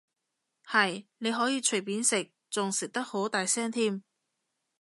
[0.65, 4.01] 係，你可以隨便食，仲食得好大聲添